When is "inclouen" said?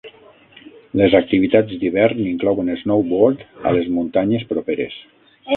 2.31-2.73